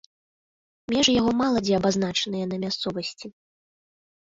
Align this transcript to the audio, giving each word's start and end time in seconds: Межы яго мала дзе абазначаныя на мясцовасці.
Межы 0.93 1.11
яго 1.21 1.31
мала 1.43 1.57
дзе 1.67 1.77
абазначаныя 1.81 2.45
на 2.55 2.61
мясцовасці. 2.67 3.27